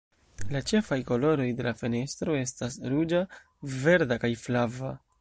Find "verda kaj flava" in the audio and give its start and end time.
3.77-4.97